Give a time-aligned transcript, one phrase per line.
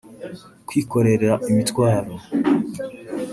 [0.67, 2.13] kwikorera imitwaro